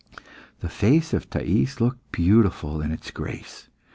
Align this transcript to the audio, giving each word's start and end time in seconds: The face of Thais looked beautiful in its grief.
The 0.61 0.67
face 0.67 1.13
of 1.13 1.29
Thais 1.29 1.79
looked 1.79 2.11
beautiful 2.11 2.81
in 2.81 2.91
its 2.91 3.11
grief. 3.11 3.69